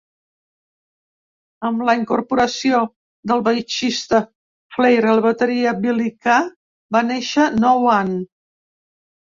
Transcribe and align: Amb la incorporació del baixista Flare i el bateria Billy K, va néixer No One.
Amb 1.69 1.83
la 1.89 1.93
incorporació 1.99 2.79
del 3.33 3.43
baixista 3.49 4.23
Flare 4.79 5.13
i 5.13 5.13
el 5.13 5.23
bateria 5.29 5.75
Billy 5.85 6.09
K, 6.27 6.39
va 6.99 7.07
néixer 7.15 7.47
No 7.63 7.77
One. 8.01 8.21